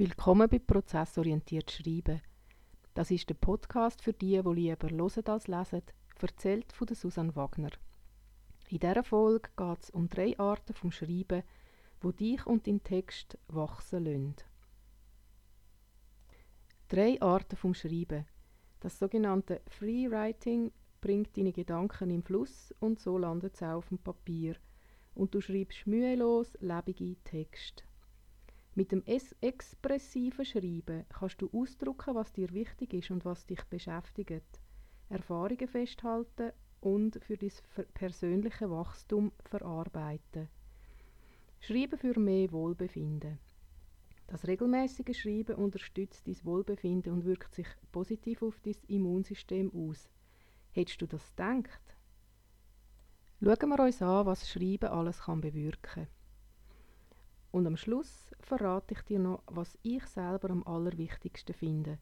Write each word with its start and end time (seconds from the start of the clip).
Willkommen 0.00 0.48
bei 0.48 0.60
Prozessorientiert 0.60 1.72
Schreiben. 1.72 2.22
Das 2.94 3.10
ist 3.10 3.28
der 3.28 3.34
Podcast 3.34 4.00
für 4.00 4.12
die, 4.12 4.40
die 4.40 4.54
lieber 4.54 4.90
hören 4.90 5.26
als 5.26 5.48
lesen, 5.48 5.82
erzählt 6.20 6.72
von 6.72 6.86
Susanne 6.86 7.34
Wagner. 7.34 7.70
In 8.68 8.78
dieser 8.78 9.02
Folge 9.02 9.50
geht 9.56 9.82
es 9.82 9.90
um 9.90 10.08
drei 10.08 10.38
Arten 10.38 10.72
vom 10.72 10.92
Schreiben, 10.92 11.42
wo 12.00 12.12
dich 12.12 12.46
und 12.46 12.68
deinen 12.68 12.84
Text 12.84 13.38
wachsen 13.48 14.04
lassen. 14.04 14.36
Drei 16.86 17.20
Arten 17.20 17.56
vom 17.56 17.74
Schreiben. 17.74 18.24
Das 18.78 19.00
sogenannte 19.00 19.62
Free 19.66 20.08
Writing 20.08 20.70
bringt 21.00 21.36
deine 21.36 21.50
Gedanken 21.50 22.10
im 22.10 22.22
Fluss 22.22 22.72
und 22.78 23.00
so 23.00 23.18
landet 23.18 23.56
es 23.56 23.64
auf 23.64 23.88
dem 23.88 23.98
Papier. 23.98 24.54
Und 25.16 25.34
du 25.34 25.40
schreibst 25.40 25.88
mühelos 25.88 26.56
lebige 26.60 27.16
Texte. 27.24 27.87
Mit 28.78 28.92
dem 28.92 29.02
expressiven 29.40 30.44
Schreiben 30.44 31.04
kannst 31.08 31.42
du 31.42 31.50
ausdrücken, 31.50 32.14
was 32.14 32.32
dir 32.32 32.48
wichtig 32.52 32.94
ist 32.94 33.10
und 33.10 33.24
was 33.24 33.44
dich 33.44 33.64
beschäftigt, 33.64 34.60
Erfahrungen 35.08 35.66
festhalten 35.66 36.52
und 36.80 37.18
für 37.24 37.36
dein 37.36 37.50
persönliche 37.92 38.70
Wachstum 38.70 39.32
verarbeiten. 39.46 40.48
Schreiben 41.58 41.98
für 41.98 42.20
mehr 42.20 42.52
Wohlbefinden. 42.52 43.40
Das 44.28 44.46
regelmäßige 44.46 45.22
Schreiben 45.22 45.56
unterstützt 45.56 46.28
dein 46.28 46.38
Wohlbefinden 46.44 47.14
und 47.14 47.24
wirkt 47.24 47.56
sich 47.56 47.66
positiv 47.90 48.44
auf 48.44 48.60
dein 48.60 48.76
Immunsystem 48.86 49.72
aus. 49.74 50.08
Hättest 50.70 51.02
du 51.02 51.08
das 51.08 51.34
gedacht? 51.34 51.96
Schauen 53.42 53.70
wir 53.70 53.80
uns 53.80 54.00
an, 54.00 54.26
was 54.26 54.48
Schreiben 54.48 54.90
alles 54.90 55.22
kann 55.22 55.40
bewirken 55.40 55.82
kann. 55.82 56.17
Und 57.50 57.66
am 57.66 57.76
Schluss 57.76 58.30
verrate 58.40 58.94
ich 58.94 59.02
dir 59.02 59.18
noch, 59.18 59.42
was 59.46 59.78
ich 59.82 60.04
selber 60.06 60.50
am 60.50 60.66
allerwichtigsten 60.66 61.54
finde, 61.54 61.98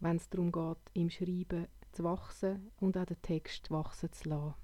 wenn 0.00 0.16
es 0.16 0.28
darum 0.28 0.52
geht, 0.52 0.78
im 0.92 1.08
Schreiben 1.08 1.68
zu 1.92 2.04
wachsen 2.04 2.70
und 2.80 2.96
auch 2.96 3.06
den 3.06 3.20
Text 3.22 3.70
wachsen 3.70 4.12
zu 4.12 4.28
lassen. 4.28 4.54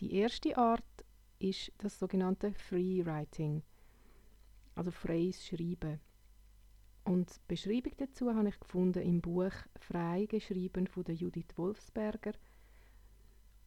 Die 0.00 0.14
erste 0.14 0.56
Art 0.56 1.04
ist 1.38 1.72
das 1.78 1.98
sogenannte 1.98 2.54
Free 2.54 3.04
Writing, 3.04 3.62
also 4.74 4.90
freies 4.90 5.44
Schreiben. 5.46 6.00
Und 7.04 7.36
die 7.36 7.40
Beschreibung 7.48 7.92
dazu 7.98 8.34
habe 8.34 8.48
ich 8.48 8.58
gefunden 8.58 9.02
im 9.02 9.20
Buch 9.20 9.52
Frei 9.76 10.24
geschrieben 10.26 10.86
von 10.86 11.04
der 11.04 11.14
Judith 11.14 11.56
Wolfsberger– 11.56 12.32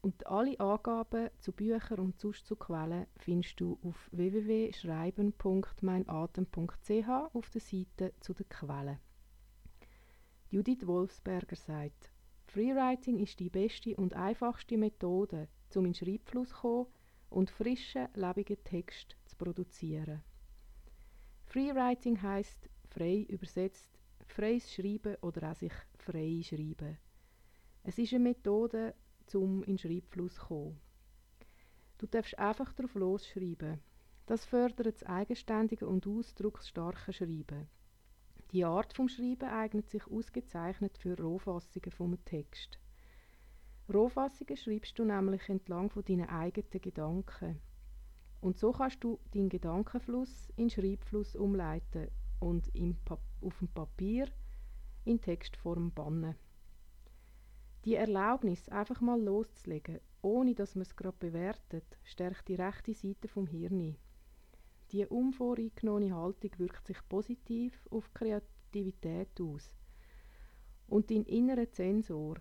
und 0.07 0.25
alle 0.25 0.57
Angaben 0.61 1.29
zu 1.37 1.51
Büchern 1.51 1.99
und 1.99 2.17
sonst 2.17 2.47
zu 2.47 2.55
Quellen 2.55 3.07
findest 3.17 3.59
du 3.59 3.77
auf 3.83 4.07
www.schreiben.meinatem.ch 4.13 7.09
auf 7.33 7.49
der 7.49 7.59
Seite 7.59 8.13
zu 8.21 8.33
den 8.33 8.47
Quellen. 8.47 8.99
Judith 10.49 10.87
Wolfsberger 10.87 11.57
sagt, 11.57 12.13
Freewriting 12.45 13.19
ist 13.19 13.37
die 13.41 13.49
beste 13.49 13.97
und 13.97 14.13
einfachste 14.13 14.77
Methode, 14.77 15.49
um 15.75 15.83
in 15.83 15.93
Schreibfluss 15.93 16.51
zu 16.51 16.55
kommen 16.55 16.87
und 17.29 17.51
frischen, 17.51 18.07
lebigen 18.13 18.63
Text 18.63 19.17
zu 19.25 19.35
produzieren. 19.35 20.23
Freewriting 21.47 22.21
heißt 22.21 22.69
frei 22.87 23.25
übersetzt 23.27 23.89
freies 24.25 24.73
Schreiben 24.73 25.17
oder 25.19 25.51
auch 25.51 25.55
sich 25.55 25.73
frei 25.97 26.39
schreiben. 26.43 26.97
Es 27.83 27.97
ist 27.97 28.13
eine 28.13 28.23
Methode, 28.23 28.95
um 29.35 29.63
in 29.63 29.75
den 29.75 29.77
Schreibfluss 29.77 30.35
zu 30.35 30.45
kommen. 30.45 30.79
Du 31.97 32.05
darfst 32.05 32.37
einfach 32.37 32.73
drauf 32.73 32.93
losschreiben. 32.95 33.79
Das 34.27 34.45
fördert 34.45 34.85
das 34.85 35.03
eigenständige 35.03 35.87
und 35.87 36.05
ausdrucksstarke 36.05 37.13
Schreiben. 37.13 37.67
Die 38.51 38.63
Art 38.63 38.93
vom 38.93 39.09
Schreiben 39.09 39.49
eignet 39.49 39.89
sich 39.89 40.05
ausgezeichnet 40.07 40.97
für 40.97 41.17
Rohfassungen 41.17 41.91
vom 41.91 42.23
Text. 42.25 42.79
Rohfassungen 43.93 44.57
schreibst 44.57 44.97
du 44.99 45.05
nämlich 45.05 45.47
entlang 45.49 45.89
von 45.89 46.03
deinen 46.03 46.29
eigenen 46.29 46.81
Gedanken. 46.81 47.59
Und 48.41 48.57
so 48.57 48.71
kannst 48.71 49.03
du 49.03 49.19
deinen 49.31 49.49
Gedankenfluss 49.49 50.49
in 50.55 50.69
Schreibfluss 50.69 51.35
umleiten 51.35 52.09
und 52.39 52.71
auf 53.41 53.57
dem 53.59 53.67
Papier 53.69 54.27
in 55.05 55.19
Textform 55.19 55.91
bannen. 55.91 56.35
Die 57.85 57.95
Erlaubnis, 57.95 58.67
einfach 58.69 59.01
mal 59.01 59.21
loszulegen, 59.21 59.99
ohne 60.21 60.55
dass 60.55 60.75
man 60.75 60.81
es 60.81 60.95
gerade 60.95 61.17
bewertet, 61.17 61.97
stärkt 62.03 62.47
die 62.47 62.55
rechte 62.55 62.93
Seite 62.93 63.27
vom 63.27 63.47
Hirn. 63.47 63.95
Die 64.91 65.05
unvoreingenommene 65.05 66.15
Haltung 66.15 66.51
wirkt 66.57 66.87
sich 66.87 66.97
positiv 67.07 67.87
auf 67.91 68.13
Kreativität 68.13 69.39
aus. 69.39 69.75
Und 70.87 71.11
dein 71.11 71.23
innerer 71.23 71.69
Zensor, 71.69 72.37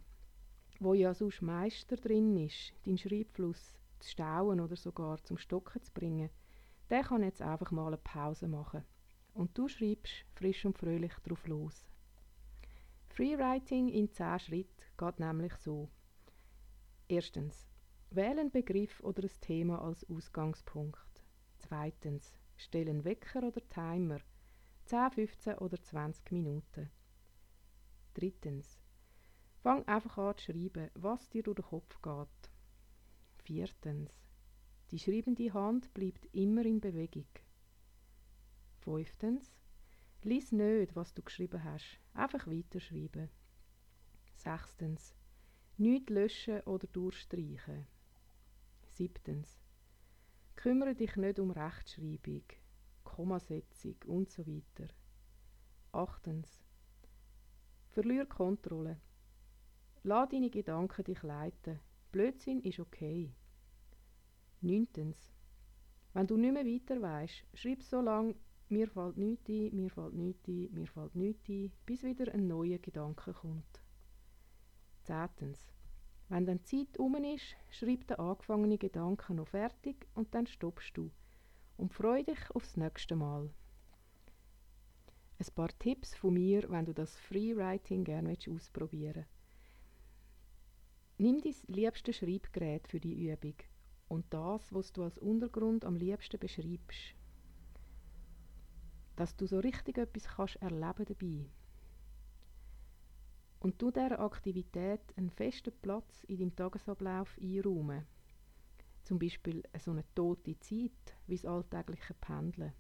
wo 0.81 0.95
ja 0.95 1.13
sonst 1.13 1.43
Meister 1.43 1.97
drin 1.97 2.37
ist, 2.37 2.73
deinen 2.85 2.99
Schreibfluss 2.99 3.75
zu 3.99 4.11
stauen 4.11 4.61
oder 4.61 4.77
sogar 4.77 5.23
zum 5.25 5.39
Stocken 5.39 5.83
zu 5.83 5.93
bringen, 5.93 6.31
der 6.91 7.03
kann 7.03 7.23
jetzt 7.23 7.43
einfach 7.43 7.73
mal 7.73 7.89
eine 7.89 7.99
Pause 7.99 8.47
machen. 8.47 8.85
Und 9.35 9.57
du 9.59 9.69
schreibst 9.69 10.25
frisch 10.35 10.65
und 10.65 10.79
fröhlich 10.79 11.15
drauf 11.25 11.47
los. 11.47 11.85
Freewriting 13.09 13.89
in 13.89 14.11
10 14.11 14.39
Schritten 14.39 14.86
geht 14.97 15.19
nämlich 15.19 15.55
so. 15.57 15.89
Erstens. 17.09 17.67
Wähle 18.11 18.41
einen 18.41 18.51
Begriff 18.51 19.01
oder 19.01 19.23
ein 19.23 19.41
Thema 19.41 19.83
als 19.83 20.09
Ausgangspunkt. 20.09 21.25
Zweitens. 21.59 22.33
Stelle 22.57 22.91
einen 22.91 23.05
Wecker 23.05 23.43
oder 23.43 23.67
Timer. 23.69 24.19
10, 24.87 25.11
15 25.11 25.59
oder 25.59 25.81
20 25.83 26.33
Minuten. 26.33 26.91
Drittens. 28.15 28.79
Fang 29.59 29.87
einfach 29.89 30.17
an 30.19 30.37
zu 30.39 30.53
schreiben, 30.53 30.91
was 30.95 31.29
dir 31.29 31.43
durch 31.43 31.57
den 31.57 31.65
Kopf 31.65 32.01
geht. 32.01 32.51
Viertens. 33.43 34.11
Die 34.91 34.99
schreibende 34.99 35.53
Hand 35.53 35.93
bleibt 35.93 36.27
immer 36.33 36.65
in 36.65 36.81
Bewegung. 36.81 37.27
Fünftens. 38.79 39.53
Lies 40.23 40.53
nicht, 40.53 40.95
was 40.95 41.13
du 41.15 41.23
geschrieben 41.23 41.63
hast. 41.65 42.01
Einfach 42.15 42.47
weiterschreiben. 42.47 43.29
Sechstens. 44.37 45.15
Nichts 45.79 46.11
löschen 46.11 46.61
oder 46.63 46.87
durchstreichen. 46.87 47.87
Siebtens. 48.93 49.59
Kümmere 50.55 50.95
dich 50.95 51.17
nicht 51.17 51.39
um 51.39 51.51
Rechtschreibung, 51.51 52.45
Kommasetzung 53.05 53.97
und 54.07 54.31
so 54.31 54.47
weiter. 54.47 54.89
Achtens. 55.93 56.63
Verlier 57.91 58.27
Kontrolle. 58.27 59.01
Lass 60.03 60.29
deine 60.29 60.51
Gedanken 60.51 61.05
dich 61.05 61.23
leiten. 61.23 61.81
Blödsinn 62.13 62.61
ist 62.63 62.79
okay. 62.79 63.35
Neuntens. 64.61 65.33
Wenn 66.15 66.27
du 66.27 66.37
nicht 66.37 66.55
mehr 66.55 66.65
weiter 66.65 67.03
weißt, 67.03 67.45
schreib 67.55 67.83
so 67.83 68.01
lange 68.01 68.37
mir 68.69 68.89
fällt 68.89 69.17
nichts 69.17 69.49
ein, 69.49 69.77
mir 69.77 69.91
fällt 69.91 70.15
nichts 70.15 70.49
ein, 70.49 70.69
mir 70.73 70.87
fällt 70.87 71.15
nichts 71.15 71.49
ein, 71.49 71.73
bis 71.85 72.03
wieder 72.03 72.33
ein 72.35 72.49
neuer 72.49 72.79
Gedanke 72.79 73.33
kommt. 73.33 73.81
Zehntens. 75.07 75.73
Wenn 76.29 76.45
dann 76.45 76.59
die 76.59 76.87
Zeit 76.87 76.99
um 76.99 77.15
ist, 77.25 77.57
schreib 77.71 78.07
den 78.07 78.19
angefangenen 78.19 78.79
Gedanken 78.79 79.37
noch 79.37 79.49
fertig 79.49 80.07
und 80.15 80.35
dann 80.35 80.47
stoppst 80.47 80.97
du. 80.97 81.11
Und 81.77 81.93
freu 81.95 82.23
dich 82.23 82.51
aufs 82.51 82.77
nächste 82.77 83.17
Mal. 83.17 83.51
Ein 85.39 85.55
paar 85.55 85.69
Tipps 85.79 86.15
von 86.15 86.35
mir, 86.35 86.69
wenn 86.69 86.85
du 86.87 86.93
das 86.93 87.17
Freewriting 87.17 88.05
gerne 88.05 88.37
ausprobieren 88.55 89.25
willst. 89.27 89.31
Nimm 91.19 91.41
dein 91.41 91.75
liebstes 91.75 92.17
Schreibgerät 92.17 92.89
für 92.89 93.01
die 93.01 93.31
Übung 93.31 93.55
und 94.09 94.25
das, 94.31 94.73
was 94.75 94.93
du 94.93 95.03
als 95.03 95.19
Untergrund 95.19 95.85
am 95.85 95.97
liebsten 95.97 96.39
beschreibst 96.39 97.15
dass 99.17 99.35
du 99.35 99.47
so 99.47 99.59
richtig 99.59 99.99
etwas 99.99 100.29
kannst 100.29 100.57
erleben 100.57 101.05
dabei. 101.07 101.47
Und 103.67 103.83
du 103.83 103.91
dieser 103.91 104.21
Aktivität 104.21 105.01
einen 105.17 105.29
festen 105.29 105.73
Platz 105.83 106.23
in 106.29 106.39
deinem 106.39 106.55
Tagesablauf 106.55 107.37
einräumen. 107.43 108.07
Zum 109.03 109.19
Beispiel 109.19 109.65
so 109.77 109.91
eine 109.91 110.05
tote 110.15 110.57
Zeit, 110.61 111.17
wie 111.27 111.35
das 111.35 111.47
alltägliche 111.47 112.15
Pendeln. 112.15 112.75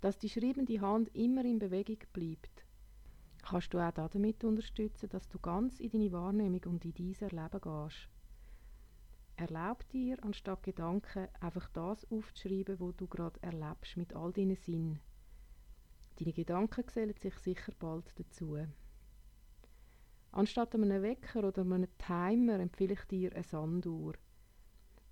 Dass 0.00 0.18
die 0.18 0.28
schreibende 0.28 0.80
Hand 0.80 1.14
immer 1.14 1.44
in 1.44 1.60
Bewegung 1.60 1.98
bleibt, 2.12 2.64
kannst 3.48 3.72
du 3.72 3.78
auch 3.78 3.92
damit 3.92 4.42
unterstützen, 4.42 5.08
dass 5.10 5.28
du 5.28 5.38
ganz 5.38 5.78
in 5.78 5.90
deine 5.90 6.10
Wahrnehmung 6.10 6.64
und 6.64 6.84
in 6.84 6.92
dein 6.92 7.30
Erleben 7.30 7.60
gehst. 7.60 8.08
Erlaub 9.36 9.88
dir, 9.90 10.16
anstatt 10.24 10.64
Gedanken, 10.64 11.28
einfach 11.38 11.70
das 11.70 12.04
aufzuschreiben, 12.10 12.80
was 12.80 12.96
du 12.96 13.06
gerade 13.06 13.40
erlebst, 13.44 13.96
mit 13.96 14.12
all 14.16 14.32
deinen 14.32 14.56
Sinnen. 14.56 14.98
Deine 16.18 16.32
Gedanken 16.32 16.84
gesellen 16.84 17.14
sich 17.16 17.38
sicher 17.38 17.72
bald 17.78 18.12
dazu. 18.18 18.58
Anstatt 20.38 20.72
einem 20.76 21.02
Wecker 21.02 21.48
oder 21.48 21.62
einem 21.62 21.88
Timer 21.98 22.60
empfehle 22.60 22.94
ich 22.94 23.04
dir 23.06 23.32
eine 23.32 23.42
Sanduhr. 23.42 24.14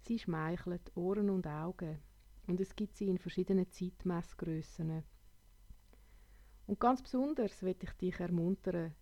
Sie 0.03 0.21
schmeichelt 0.21 0.97
Ohren 0.97 1.31
und 1.31 1.49
Augen 1.49 1.99
und 2.47 2.61
es 2.61 2.77
gibt 2.77 2.97
sie 2.97 3.09
in 3.09 3.19
verschiedenen 3.19 3.69
Zeitmessgrössen. 3.69 5.03
Und 6.69 6.79
ganz 6.79 7.03
besonders 7.03 7.61
will 7.65 7.75
ich 7.83 7.91
dich 7.95 8.21
ermuntern, 8.21 8.95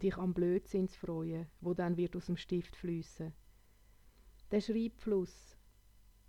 dich 0.00 0.16
am 0.16 0.32
Blödsinn 0.32 0.86
zu 0.86 1.00
freuen, 1.00 1.48
wo 1.60 1.74
dann 1.74 1.96
wird 1.96 2.14
aus 2.14 2.26
dem 2.26 2.36
Stift 2.36 2.76
fließen. 2.76 3.32
Der 4.52 4.60
Schreibfluss, 4.60 5.56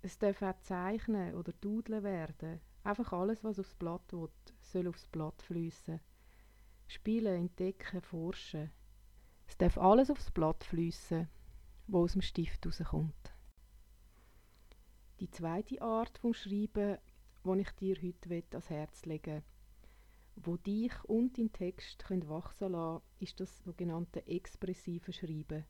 es 0.02 0.18
darf 0.18 0.42
auch 0.42 0.58
zeichnen 0.62 1.36
oder 1.36 1.52
dudeln 1.52 2.02
werden. 2.02 2.58
Einfach 2.82 3.12
alles, 3.12 3.44
was 3.44 3.60
aufs 3.60 3.76
Blatt 3.76 4.12
will, 4.12 4.28
soll 4.60 4.88
aufs 4.88 5.06
Blatt 5.06 5.40
fließen. 5.40 6.00
Spielen, 6.88 7.42
entdecken, 7.42 8.02
forschen. 8.02 8.72
Es 9.46 9.56
darf 9.56 9.78
alles 9.78 10.10
aufs 10.10 10.30
Blatt 10.30 10.64
fließen, 10.64 11.28
wo 11.86 12.02
aus 12.02 12.12
dem 12.12 12.22
Stift 12.22 12.66
rauskommt. 12.66 13.32
Die 15.20 15.30
zweite 15.30 15.80
Art 15.80 16.18
vom 16.18 16.34
Schreiben, 16.34 16.98
die 17.44 17.60
ich 17.60 17.70
dir 17.72 17.96
heute 18.02 18.50
ans 18.52 18.70
Herz 18.70 19.04
legen 19.04 19.42
wo 20.36 20.56
dich 20.56 20.92
und 21.04 21.38
dein 21.38 21.52
Text 21.52 22.04
können 22.04 22.28
wachsen 22.28 22.72
lassen 22.72 23.04
ist 23.20 23.38
das 23.40 23.62
sogenannte 23.62 24.26
expressive 24.26 25.12
Schreiben. 25.12 25.64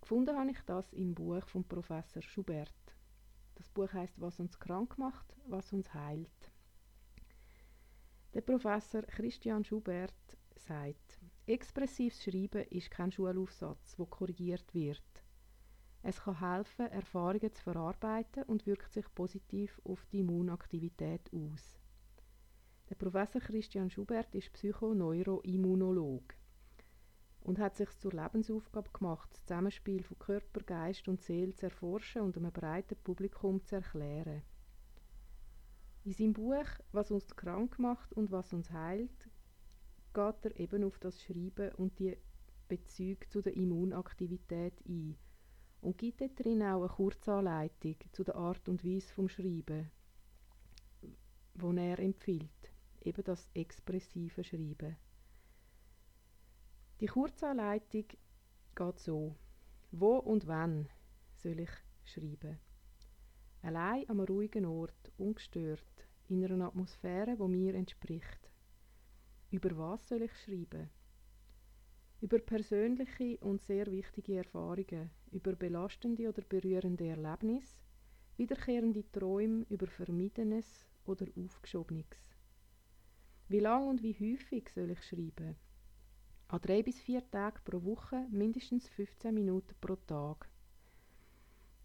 Gefunden 0.00 0.36
habe 0.36 0.50
ich 0.50 0.60
das 0.66 0.92
im 0.92 1.14
Buch 1.14 1.46
von 1.46 1.64
Professor 1.64 2.22
Schubert. 2.22 2.72
Das 3.56 3.68
Buch 3.68 3.92
heißt 3.92 4.20
Was 4.20 4.40
uns 4.40 4.58
krank 4.58 4.98
macht, 4.98 5.36
was 5.46 5.72
uns 5.72 5.92
heilt. 5.94 6.50
Der 8.34 8.40
Professor 8.40 9.02
Christian 9.02 9.64
Schubert 9.64 10.14
sagt, 10.66 11.20
expressives 11.46 12.22
Schreiben 12.22 12.66
ist 12.70 12.90
kein 12.90 13.12
Schulaufsatz, 13.12 13.98
wo 13.98 14.06
korrigiert 14.06 14.72
wird. 14.74 15.02
Es 16.02 16.20
kann 16.20 16.40
helfen, 16.40 16.86
Erfahrungen 16.86 17.52
zu 17.54 17.62
verarbeiten 17.62 18.42
und 18.44 18.66
wirkt 18.66 18.92
sich 18.92 19.06
positiv 19.14 19.80
auf 19.84 20.04
die 20.06 20.20
Immunaktivität 20.20 21.30
aus. 21.32 21.78
Der 22.90 22.96
Professor 22.96 23.40
Christian 23.40 23.88
Schubert 23.88 24.34
ist 24.34 24.52
Psychoneuroimmunolog 24.52 26.34
und 27.40 27.58
hat 27.58 27.76
sich 27.76 27.88
zur 27.98 28.12
Lebensaufgabe 28.12 28.90
gemacht, 28.90 29.28
das 29.32 29.44
Zusammenspiel 29.44 30.02
von 30.02 30.18
Körper, 30.18 30.60
Geist 30.60 31.08
und 31.08 31.22
Seele 31.22 31.54
zu 31.54 31.66
erforschen 31.66 32.22
und 32.22 32.36
einem 32.36 32.52
breiten 32.52 32.96
Publikum 32.96 33.64
zu 33.64 33.76
erklären. 33.76 34.42
In 36.04 36.12
seinem 36.12 36.32
Buch 36.32 36.66
«Was 36.90 37.10
uns 37.10 37.34
krank 37.36 37.78
macht 37.78 38.12
und 38.12 38.32
was 38.32 38.52
uns 38.52 38.70
heilt» 38.72 39.30
geht 40.12 40.44
er 40.44 40.60
eben 40.60 40.84
auf 40.84 40.98
das 40.98 41.22
Schreiben 41.22 41.72
und 41.76 41.98
die 41.98 42.16
Bezüge 42.68 43.28
zu 43.28 43.42
der 43.42 43.56
Immunaktivität 43.56 44.74
ein 44.86 45.16
und 45.80 45.98
gibt 45.98 46.38
drin 46.38 46.62
auch 46.62 46.80
eine 46.80 46.88
Kurzanleitung 46.88 47.96
zu 48.12 48.24
der 48.24 48.36
Art 48.36 48.68
und 48.68 48.84
Weise 48.84 49.12
vom 49.12 49.28
Schreiben, 49.28 49.90
wo 51.54 51.72
er 51.72 51.98
empfiehlt 51.98 52.72
eben 53.04 53.24
das 53.24 53.50
expressive 53.54 54.44
Schreiben. 54.44 54.96
Die 57.00 57.06
Kurzanleitung 57.06 58.04
geht 58.74 58.98
so. 58.98 59.34
Wo 59.90 60.18
und 60.18 60.46
wann 60.46 60.88
soll 61.36 61.60
ich 61.60 61.70
schreiben? 62.04 62.58
Allein 63.62 64.08
am 64.08 64.20
ruhigen 64.20 64.64
Ort, 64.64 65.12
ungestört, 65.18 66.08
in 66.28 66.44
einer 66.44 66.66
Atmosphäre, 66.66 67.38
wo 67.38 67.48
mir 67.48 67.74
entspricht. 67.74 68.41
Über 69.52 69.76
was 69.76 70.08
soll 70.08 70.22
ich 70.22 70.32
schreiben? 70.38 70.88
Über 72.22 72.38
persönliche 72.38 73.36
und 73.40 73.60
sehr 73.60 73.86
wichtige 73.92 74.38
Erfahrungen, 74.38 75.10
über 75.30 75.54
belastende 75.54 76.26
oder 76.30 76.40
berührende 76.40 77.08
Erlebnisse, 77.08 77.76
wiederkehrende 78.38 79.04
Träume 79.12 79.66
über 79.68 79.86
Vermiedenes 79.86 80.86
oder 81.04 81.26
Aufgeschobenes. 81.36 82.34
Wie 83.48 83.60
lang 83.60 83.88
und 83.88 84.02
wie 84.02 84.14
häufig 84.14 84.70
soll 84.70 84.92
ich 84.92 85.02
schreiben? 85.02 85.56
An 86.48 86.60
drei 86.62 86.82
bis 86.82 86.98
vier 87.00 87.30
Tagen 87.30 87.60
pro 87.62 87.84
Woche 87.84 88.26
mindestens 88.30 88.88
15 88.88 89.34
Minuten 89.34 89.74
pro 89.82 89.96
Tag. 89.96 90.48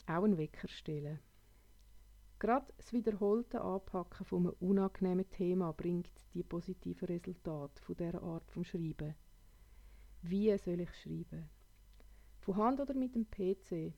Auch 0.06 0.24
einen 0.24 0.38
Wecker 0.38 0.70
stellen. 0.70 1.20
Gerade 2.40 2.72
das 2.78 2.94
wiederholte 2.94 3.62
Anpacken 3.62 4.26
von 4.26 4.48
einem 4.48 4.56
unangenehmen 4.60 5.30
Thema 5.30 5.74
bringt 5.74 6.12
die 6.34 6.44
positiven 6.44 7.08
Resultate 7.08 7.82
von 7.82 7.96
dieser 7.96 8.22
Art 8.22 8.52
vom 8.52 8.64
Schreiben. 8.64 9.16
Wie 10.22 10.56
soll 10.58 10.82
ich 10.82 10.94
schreiben? 10.96 11.50
Von 12.40 12.58
Hand 12.58 12.80
oder 12.80 12.94
mit 12.94 13.16
dem 13.16 13.30
PC? 13.30 13.94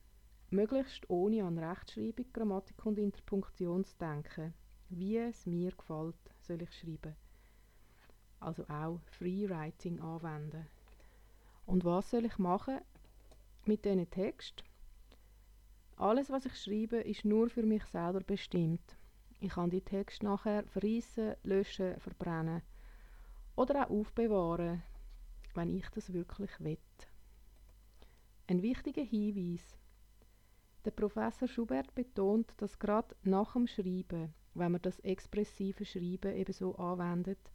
Möglichst 0.50 1.08
ohne 1.10 1.44
an 1.44 1.58
Rechtschreibung, 1.58 2.26
Grammatik 2.32 2.84
und 2.86 2.98
Interpunktion 2.98 3.84
zu 3.84 3.96
denken. 3.98 4.54
Wie 4.88 5.18
es 5.18 5.46
mir 5.46 5.72
gefällt, 5.72 6.16
soll 6.40 6.62
ich 6.62 6.72
schreiben 6.72 7.14
also 8.40 8.64
auch 8.68 9.00
Freewriting 9.18 10.00
anwenden. 10.00 10.66
Und 11.66 11.84
was 11.84 12.10
soll 12.10 12.24
ich 12.24 12.38
machen 12.38 12.80
mit 13.64 13.84
diesen 13.84 14.10
Text? 14.10 14.64
Alles, 16.00 16.30
was 16.30 16.46
ich 16.46 16.56
schreibe, 16.56 16.96
ist 16.96 17.26
nur 17.26 17.50
für 17.50 17.62
mich 17.62 17.84
selber 17.84 18.20
bestimmt. 18.20 18.96
Ich 19.38 19.50
kann 19.50 19.68
die 19.68 19.82
Texte 19.82 20.24
nachher 20.24 20.64
verreissen, 20.64 21.34
löschen, 21.42 22.00
verbrennen 22.00 22.62
oder 23.54 23.84
auch 23.84 23.90
aufbewahren, 23.90 24.82
wenn 25.52 25.68
ich 25.68 25.86
das 25.90 26.14
wirklich 26.14 26.58
will. 26.58 26.78
Ein 28.46 28.62
wichtiger 28.62 29.02
Hinweis. 29.02 29.76
Der 30.86 30.92
Professor 30.92 31.46
Schubert 31.46 31.94
betont, 31.94 32.54
dass 32.56 32.78
gerade 32.78 33.14
nach 33.22 33.52
dem 33.52 33.66
Schreiben, 33.66 34.32
wenn 34.54 34.72
man 34.72 34.80
das 34.80 35.00
expressive 35.00 35.84
Schreiben 35.84 36.34
eben 36.34 36.52
so 36.54 36.76
anwendet, 36.76 37.52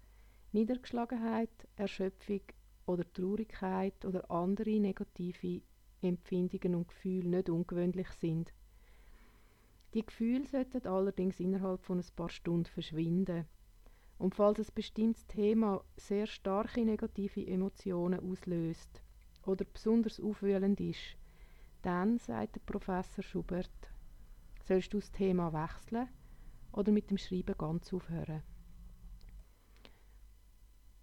Niedergeschlagenheit, 0.51 1.67
Erschöpfung 1.77 2.41
oder 2.85 3.11
Traurigkeit 3.11 4.05
oder 4.05 4.29
andere 4.29 4.79
negative 4.79 5.63
Empfindungen 6.07 6.75
und 6.75 6.87
Gefühle 6.87 7.29
nicht 7.29 7.49
ungewöhnlich 7.49 8.09
sind. 8.09 8.53
Die 9.93 10.05
Gefühle 10.05 10.45
sollten 10.45 10.85
allerdings 10.87 11.39
innerhalb 11.39 11.81
von 11.81 11.99
ein 11.99 12.15
paar 12.15 12.29
Stunden 12.29 12.65
verschwinden. 12.65 13.45
Und 14.17 14.35
falls 14.35 14.59
ein 14.59 14.75
bestimmtes 14.75 15.25
Thema 15.27 15.83
sehr 15.97 16.27
starke 16.27 16.83
negative 16.83 17.45
Emotionen 17.45 18.19
auslöst 18.19 19.01
oder 19.45 19.65
besonders 19.65 20.19
aufwühlend 20.19 20.79
ist, 20.79 21.17
dann, 21.81 22.17
sagt 22.17 22.55
der 22.55 22.61
Professor 22.61 23.23
Schubert, 23.23 23.69
sollst 24.63 24.93
du 24.93 24.99
das 24.99 25.11
Thema 25.11 25.53
wechseln 25.53 26.09
oder 26.71 26.91
mit 26.91 27.09
dem 27.09 27.17
Schreiben 27.17 27.57
ganz 27.57 27.93
aufhören. 27.93 28.43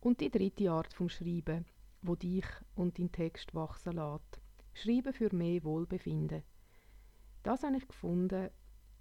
Und 0.00 0.21
die 0.21 0.30
dritte 0.30 0.71
Art 0.71 0.92
vom 0.92 1.09
Schreiben, 1.09 1.64
wo 2.02 2.16
dich 2.16 2.47
und 2.75 2.99
dein 2.99 3.12
Text 3.12 3.54
wachsen 3.54 3.92
lässt. 3.92 4.41
Schreiben 4.74 5.12
für 5.12 5.34
mehr 5.34 5.62
Wohlbefinden. 5.64 6.42
Das 7.42 7.62
habe 7.62 7.76
ich 7.76 7.86
gefunden 7.86 8.50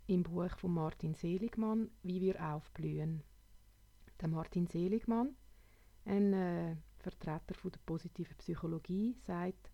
im 0.07 0.23
Buch 0.23 0.57
von 0.57 0.73
Martin 0.73 1.13
Seligmann, 1.13 1.89
Wie 2.03 2.21
wir 2.21 2.41
aufblühen. 2.53 3.23
Der 4.19 4.27
Martin 4.27 4.67
Seligmann, 4.67 5.35
ein 6.05 6.33
äh, 6.33 6.75
Vertreter 6.97 7.53
von 7.53 7.71
der 7.71 7.79
positiven 7.85 8.37
Psychologie, 8.37 9.15
sagt, 9.25 9.71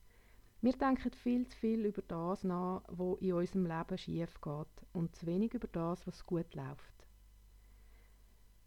wir 0.62 0.74
denken 0.74 1.12
viel 1.12 1.48
zu 1.48 1.58
viel 1.58 1.86
über 1.86 2.02
das 2.02 2.44
nach, 2.44 2.84
was 2.88 3.20
in 3.20 3.34
unserem 3.34 3.66
Leben 3.66 3.98
schief 3.98 4.42
geht 4.42 4.88
und 4.94 5.16
zu 5.16 5.26
wenig 5.28 5.54
über 5.54 5.68
das, 5.68 6.06
was 6.08 6.26
gut 6.26 6.54
läuft. 6.56 7.08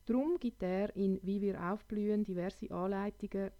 Darum 0.06 0.38
gibt 0.38 0.62
er 0.62 0.94
in 0.96 1.20
«Wie 1.22 1.40
wir 1.40 1.62
aufblühen» 1.72 2.24
diverse 2.24 2.70
Anleitungen, 2.70 3.50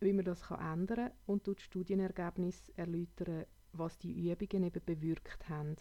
wie 0.00 0.12
man 0.12 0.24
das 0.24 0.42
ändern 0.50 1.08
kann 1.08 1.12
und 1.26 1.44
tut 1.44 1.60
Studienergebnisse 1.60 2.76
erläutern, 2.76 3.44
was 3.72 3.98
die 3.98 4.30
Übungen 4.30 4.64
eben 4.64 4.84
bewirkt 4.84 5.48
haben 5.48 5.76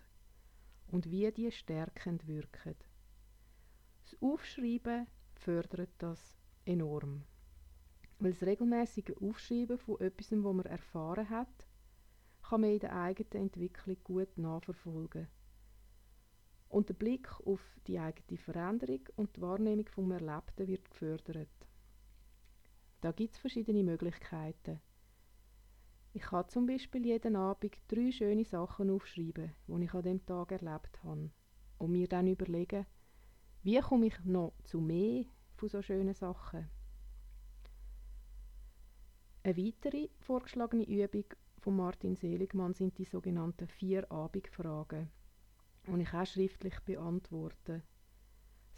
und 0.87 1.09
wie 1.09 1.31
die 1.31 1.51
stärkend 1.51 2.27
wirken. 2.27 2.75
Das 4.03 4.21
Aufschreiben 4.21 5.07
fördert 5.35 5.91
das 5.97 6.37
enorm. 6.65 7.23
Weil 8.19 8.33
das 8.33 8.43
regelmäßige 8.43 9.15
Aufschreiben 9.21 9.77
von 9.77 9.99
etwas, 10.01 10.31
was 10.31 10.53
man 10.53 10.65
erfahren 10.65 11.29
hat, 11.29 11.67
kann 12.41 12.61
man 12.61 12.71
in 12.71 12.79
der 12.79 12.95
eigenen 12.95 13.43
Entwicklung 13.43 13.97
gut 14.03 14.37
nachverfolgen 14.37 15.27
und 16.69 16.87
der 16.87 16.93
Blick 16.93 17.27
auf 17.45 17.61
die 17.87 17.99
eigene 17.99 18.37
Veränderung 18.37 19.01
und 19.15 19.35
die 19.35 19.41
Wahrnehmung 19.41 19.87
vom 19.87 20.11
Erlebten 20.11 20.67
wird 20.67 20.89
gefördert. 20.89 21.49
Da 23.01 23.11
gibt 23.11 23.33
es 23.33 23.39
verschiedene 23.39 23.83
Möglichkeiten. 23.83 24.81
Ich 26.13 26.23
kann 26.23 26.49
zum 26.49 26.65
Beispiel 26.65 27.05
jeden 27.05 27.35
Abend 27.35 27.77
drei 27.87 28.11
schöne 28.11 28.43
Sachen 28.43 28.89
aufschreiben, 28.89 29.53
die 29.67 29.83
ich 29.83 29.93
an 29.93 30.01
dem 30.01 30.25
Tag 30.25 30.51
erlebt 30.51 31.03
habe, 31.03 31.29
und 31.77 31.91
mir 31.91 32.07
dann 32.07 32.27
überlegen, 32.27 32.85
wie 33.63 33.79
komme 33.79 34.07
ich 34.07 34.19
noch 34.25 34.53
zu 34.63 34.81
mehr 34.81 35.25
von 35.55 35.69
so 35.69 35.81
schönen 35.81 36.13
Sachen. 36.13 36.69
Eine 39.43 39.57
weitere 39.57 40.09
vorgeschlagene 40.19 40.83
Übung 40.83 41.25
von 41.59 41.75
Martin 41.75 42.15
Seligmann 42.15 42.73
sind 42.73 42.97
die 42.97 43.05
sogenannten 43.05 43.67
vier 43.67 44.11
Abendfragen 44.11 45.09
und 45.87 46.01
ich 46.01 46.13
auch 46.13 46.25
schriftlich 46.25 46.79
beantworten. 46.81 47.83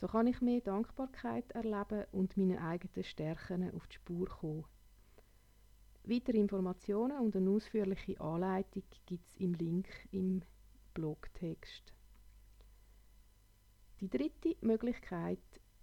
So 0.02 0.08
kann 0.08 0.26
ich 0.26 0.42
mehr 0.42 0.62
Dankbarkeit 0.62 1.52
erleben 1.52 2.06
und 2.12 2.36
meinen 2.36 2.58
eigenen 2.58 3.04
Stärken 3.04 3.72
auf 3.76 3.86
die 3.86 3.98
Spur 3.98 4.28
kommen. 4.28 4.66
Weitere 6.04 6.40
Informationen 6.40 7.20
und 7.20 7.36
eine 7.36 7.52
ausführliche 7.52 8.20
Anleitung 8.20 8.82
gibt 9.06 9.28
es 9.28 9.36
im 9.36 9.54
Link 9.54 9.88
im 10.10 10.42
Blogtext. 10.96 11.94
Die 14.00 14.10
dritte 14.10 14.56
Möglichkeit 14.62 15.38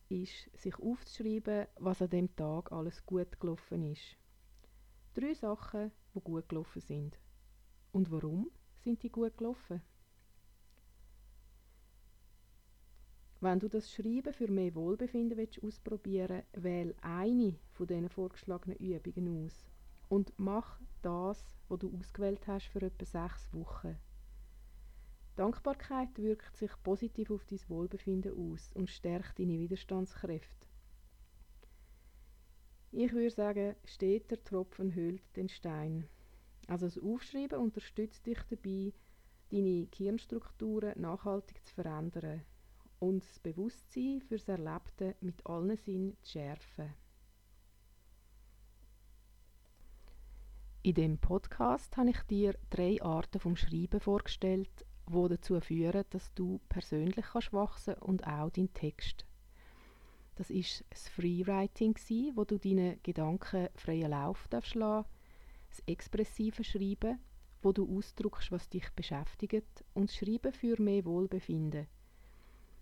ist, 0.09 0.51
sich 0.57 0.77
aufzuschreiben, 0.81 1.69
was 1.77 2.03
an 2.03 2.11
dem 2.11 2.35
Tag 2.35 2.73
alles 2.73 3.07
gut 3.07 3.39
gelaufen 3.39 3.85
ist. 3.85 4.17
Drei 5.15 5.33
Sachen, 5.35 5.93
die 6.13 6.21
gut 6.21 6.49
gelaufen 6.49 6.81
sind. 6.81 7.17
Und 7.93 8.11
warum 8.11 8.51
sind 8.83 9.01
die 9.05 9.11
gut 9.11 9.39
gelaufen? 9.39 9.81
Wenn 13.40 13.61
du 13.61 13.68
das 13.68 13.92
Schreiben 13.92 14.33
für 14.33 14.50
mehr 14.50 14.75
Wohlbefinden 14.75 15.38
willst, 15.38 15.62
ausprobieren 15.62 16.42
willst, 16.52 16.64
wähle 16.64 16.95
eine 17.02 17.54
von 17.71 17.87
diesen 17.87 18.09
vorgeschlagenen 18.09 18.78
Übungen 18.78 19.47
aus 19.47 19.64
und 20.09 20.33
mach 20.38 20.80
das, 21.02 21.57
was 21.68 21.78
du 21.78 21.97
ausgewählt 21.97 22.45
hast, 22.49 22.66
für 22.66 22.83
etwa 22.83 23.04
sechs 23.04 23.52
Wochen. 23.52 23.97
Dankbarkeit 25.37 26.18
wirkt 26.18 26.57
sich 26.57 26.73
positiv 26.83 27.30
auf 27.30 27.45
dein 27.45 27.61
Wohlbefinden 27.68 28.33
aus 28.33 28.73
und 28.75 28.90
stärkt 28.90 29.38
deine 29.38 29.57
Widerstandskräfte. 29.61 30.66
Ich 32.90 33.12
würde 33.12 33.30
sagen, 33.30 33.76
steter 33.85 34.42
Tropfen 34.42 34.97
hüllt 34.97 35.23
den 35.37 35.49
Stein. 35.49 36.09
Also 36.66 36.87
das 36.87 36.99
Aufschreiben 36.99 37.61
unterstützt 37.61 38.26
dich 38.26 38.42
dabei, 38.50 38.92
deine 39.50 39.87
Gehirnstrukturen 39.87 41.00
nachhaltig 41.00 41.64
zu 41.64 41.75
verändern 41.75 42.42
und 42.99 43.25
das 43.25 43.38
Bewusstsein 43.38 44.21
fürs 44.21 44.49
Erlebte 44.49 45.17
mit 45.21 45.45
allen 45.47 45.76
Sinnen 45.76 46.17
zu 46.23 46.33
schärfen. 46.33 46.95
In 50.83 50.95
dem 50.95 51.19
Podcast 51.19 51.97
habe 51.97 52.11
ich 52.11 52.23
dir 52.23 52.55
drei 52.71 53.02
Arten 53.02 53.40
vom 53.40 53.57
Schreiben 53.57 54.00
vorgestellt, 54.00 54.87
die 55.09 55.28
dazu 55.28 55.61
führen, 55.61 56.05
dass 56.11 56.33
du 56.35 56.61
persönlich 56.69 57.26
kannst 57.33 57.52
wachsen 57.52 57.95
und 57.95 58.26
auch 58.26 58.50
deinen 58.50 58.73
Text. 58.73 59.26
Das 60.37 60.50
ist 60.50 60.85
das 60.90 61.09
Freewriting, 61.09 61.97
wo 62.35 62.45
du 62.45 62.59
deinen 62.59 63.02
Gedanken 63.02 63.69
freien 63.75 64.11
Lauf 64.11 64.47
darfst 64.49 64.76
das 64.76 65.81
expressive 65.87 66.64
Schreiben, 66.64 67.19
wo 67.61 67.73
du 67.73 67.99
ausdrückst, 67.99 68.52
was 68.52 68.69
dich 68.69 68.88
beschäftigt, 68.95 69.85
und 69.95 70.09
das 70.09 70.17
Schreiben 70.17 70.52
für 70.52 70.81
mehr 70.81 71.05
Wohlbefinden, 71.05 71.88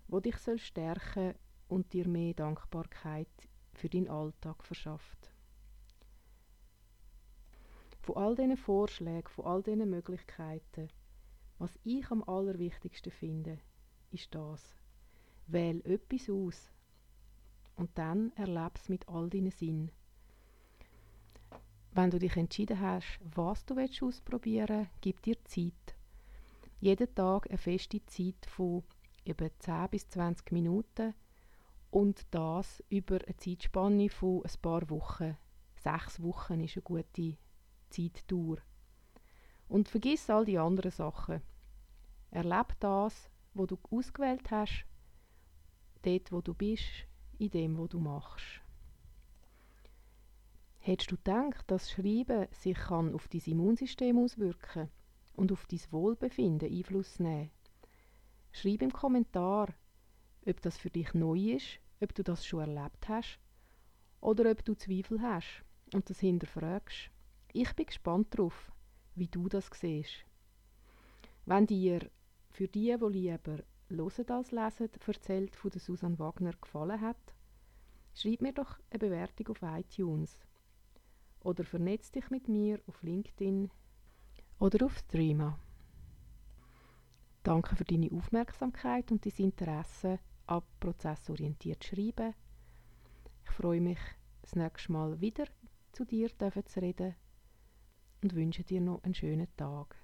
wo 0.07 0.19
dich 0.19 0.37
soll 0.37 0.59
stärken 0.59 1.35
und 1.67 1.93
dir 1.93 2.07
mehr 2.07 2.33
Dankbarkeit 2.33 3.27
für 3.73 3.89
deinen 3.89 4.09
Alltag 4.09 4.63
verschafft. 4.63 5.31
Von 8.01 8.15
all 8.17 8.35
diesen 8.35 8.57
Vorschlägen, 8.57 9.27
von 9.27 9.45
all 9.45 9.61
diesen 9.61 9.89
Möglichkeiten, 9.89 10.87
was 11.59 11.77
ich 11.83 12.09
am 12.09 12.23
allerwichtigsten 12.23 13.11
finde, 13.11 13.59
ist 14.11 14.33
das. 14.33 14.75
Wähl 15.47 15.81
etwas 15.85 16.29
aus 16.29 16.71
und 17.75 17.89
dann 17.97 18.31
erleb's 18.33 18.89
mit 18.89 19.07
all 19.07 19.29
deinen 19.29 19.51
Sinnen. 19.51 19.91
Wenn 21.91 22.11
du 22.11 22.19
dich 22.19 22.35
entschieden 22.37 22.79
hast, 22.79 23.19
was 23.35 23.65
du 23.65 23.75
ausprobieren 23.75 24.79
willst, 24.79 25.01
gib 25.01 25.21
dir 25.23 25.43
Zeit. 25.45 25.95
Jeden 26.79 27.13
Tag 27.15 27.49
eine 27.49 27.57
feste 27.57 28.05
Zeit 28.05 28.45
von 28.45 28.83
über 29.27 29.49
10 29.59 29.89
bis 29.89 30.09
20 30.09 30.51
Minuten 30.51 31.13
und 31.91 32.25
das 32.31 32.83
über 32.89 33.19
eine 33.25 33.37
Zeitspanne 33.37 34.09
von 34.09 34.43
ein 34.43 34.61
paar 34.61 34.89
Wochen. 34.89 35.37
Sechs 35.75 36.21
Wochen 36.21 36.61
ist 36.61 36.75
eine 36.75 36.83
gute 36.83 37.37
Zeitdauer. 37.89 38.57
Und 39.67 39.89
vergiss 39.89 40.29
all 40.29 40.45
die 40.45 40.57
anderen 40.57 40.91
Sachen. 40.91 41.41
Erleb 42.31 42.75
das, 42.79 43.29
wo 43.53 43.65
du 43.65 43.77
ausgewählt 43.89 44.49
hast, 44.51 44.85
dort, 46.01 46.31
wo 46.31 46.41
du 46.41 46.53
bist, 46.53 47.07
in 47.37 47.49
dem, 47.49 47.77
wo 47.77 47.87
du 47.87 47.99
machst. 47.99 48.61
Hättest 50.79 51.11
du 51.11 51.17
gedacht, 51.17 51.69
dass 51.69 51.91
Schreiben 51.91 52.47
sich 52.51 52.77
kann 52.77 53.13
auf 53.13 53.27
dein 53.27 53.41
Immunsystem 53.41 54.17
auswirken 54.17 54.89
und 55.33 55.51
auf 55.51 55.65
dein 55.65 55.81
Wohlbefinden 55.91 56.71
Einfluss 56.71 57.19
nehmen? 57.19 57.51
Schreib 58.57 58.81
im 58.81 58.91
Kommentar, 58.91 59.67
ob 60.47 60.61
das 60.63 60.79
für 60.79 60.89
dich 60.89 61.13
neu 61.13 61.37
ist, 61.37 61.79
ob 62.01 62.15
du 62.15 62.23
das 62.23 62.43
schon 62.43 62.61
erlebt 62.61 63.07
hast 63.07 63.37
oder 64.19 64.49
ob 64.49 64.65
du 64.65 64.73
Zweifel 64.73 65.21
hast 65.21 65.63
und 65.93 66.09
das 66.09 66.21
hinterfragst. 66.21 67.11
Ich 67.53 67.75
bin 67.75 67.85
gespannt 67.85 68.33
darauf, 68.33 68.71
wie 69.13 69.27
du 69.27 69.47
das 69.47 69.69
siehst. 69.71 70.25
Wenn 71.45 71.67
dir 71.67 72.09
für 72.49 72.67
die, 72.67 72.97
die 72.99 73.05
lieber 73.05 73.59
hören 73.89 74.29
als 74.29 74.51
lesen, 74.51 74.89
erzählt 75.05 75.55
von 75.55 75.69
der 75.69 75.79
Susan 75.79 76.17
Wagner 76.17 76.53
gefallen 76.59 76.99
hat, 76.99 77.35
schreib 78.15 78.41
mir 78.41 78.53
doch 78.53 78.79
eine 78.89 78.97
Bewertung 78.97 79.49
auf 79.49 79.61
iTunes 79.61 80.39
oder 81.41 81.63
vernetz 81.63 82.11
dich 82.11 82.27
mit 82.31 82.47
mir 82.47 82.79
auf 82.87 83.03
LinkedIn 83.03 83.69
oder 84.57 84.83
auf 84.87 84.97
Streama. 84.97 85.59
Danke 87.47 87.77
für 87.77 87.85
deine 87.85 88.11
Aufmerksamkeit 88.11 89.09
und 89.09 89.25
dein 89.25 89.45
Interesse 89.45 90.19
an 90.47 90.63
prozessorientiert 90.81 91.81
schreiben. 91.81 92.33
Ich 93.45 93.51
freue 93.51 93.79
mich, 93.79 93.99
das 94.41 94.57
nächste 94.57 94.91
Mal 94.91 95.21
wieder 95.21 95.45
zu 95.93 96.03
dir 96.03 96.29
zu 96.37 96.81
reden 96.81 97.15
und 98.21 98.35
wünsche 98.35 98.65
dir 98.65 98.81
noch 98.81 99.01
einen 99.03 99.15
schönen 99.15 99.47
Tag. 99.55 99.95